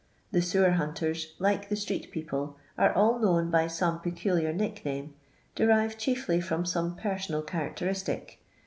[0.31, 5.13] The sewer hunters, like the street people, are all known by some peculiar nickname,
[5.53, 8.37] derived chiefly from some personal chanicteristic.